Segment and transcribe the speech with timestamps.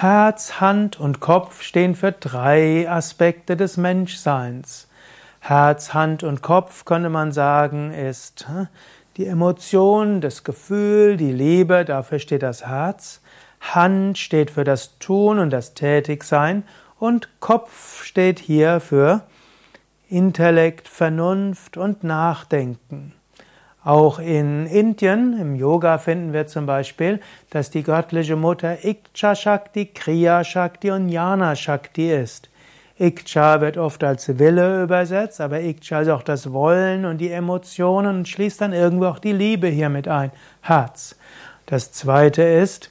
[0.00, 4.86] Herz, Hand und Kopf stehen für drei Aspekte des Menschseins.
[5.40, 8.46] Herz, Hand und Kopf könnte man sagen, ist
[9.16, 13.20] die Emotion, das Gefühl, die Liebe, dafür steht das Herz.
[13.60, 16.62] Hand steht für das Tun und das Tätigsein
[17.00, 19.22] und Kopf steht hier für
[20.08, 23.17] Intellekt, Vernunft und Nachdenken.
[23.88, 29.86] Auch in Indien, im Yoga finden wir zum Beispiel, dass die göttliche Mutter Ikcha Shakti,
[29.86, 32.50] Kriya Shakti und Jnana Shakti ist.
[32.98, 38.18] Ikcha wird oft als Wille übersetzt, aber Ikcha ist auch das Wollen und die Emotionen
[38.18, 41.16] und schließt dann irgendwo auch die Liebe hier mit ein, Herz.
[41.64, 42.90] Das zweite ist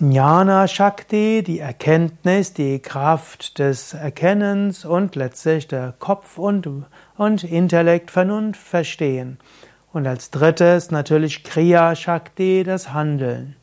[0.00, 6.68] Jnana Shakti, die Erkenntnis, die Kraft des Erkennens und letztlich der Kopf und,
[7.16, 9.38] und Intellekt, Vernunft verstehen.
[9.92, 13.54] Und als drittes natürlich Kriya Shakti, das Handeln.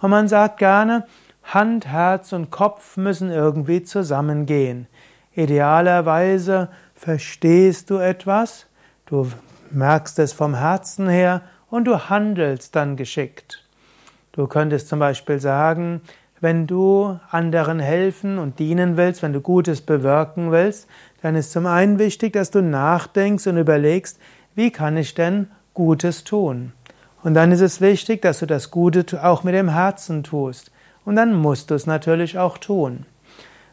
[0.00, 1.06] Und man sagt gerne,
[1.44, 4.88] Hand, Herz und Kopf müssen irgendwie zusammengehen.
[5.36, 8.66] Idealerweise verstehst du etwas,
[9.06, 9.30] du
[9.70, 13.65] merkst es vom Herzen her und du handelst dann geschickt.
[14.36, 16.02] Du könntest zum Beispiel sagen,
[16.40, 20.86] wenn du anderen helfen und dienen willst, wenn du Gutes bewirken willst,
[21.22, 24.20] dann ist zum einen wichtig, dass du nachdenkst und überlegst,
[24.54, 26.72] wie kann ich denn Gutes tun?
[27.22, 30.70] Und dann ist es wichtig, dass du das Gute auch mit dem Herzen tust.
[31.06, 33.06] Und dann musst du es natürlich auch tun.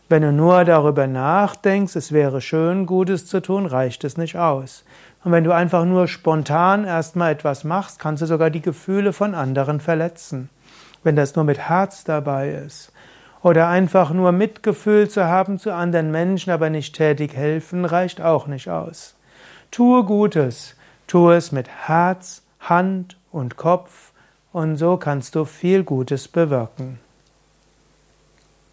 [0.08, 4.86] Wenn du nur darüber nachdenkst, es wäre schön, Gutes zu tun, reicht es nicht aus.
[5.24, 9.36] Und wenn du einfach nur spontan erstmal etwas machst, kannst du sogar die Gefühle von
[9.36, 10.50] anderen verletzen.
[11.04, 12.92] Wenn das nur mit Herz dabei ist.
[13.42, 18.48] Oder einfach nur Mitgefühl zu haben zu anderen Menschen, aber nicht tätig helfen, reicht auch
[18.48, 19.16] nicht aus.
[19.70, 20.76] Tue Gutes.
[21.08, 24.14] Tue es mit Herz, Hand und Kopf
[24.54, 27.00] und so kannst du viel Gutes bewirken.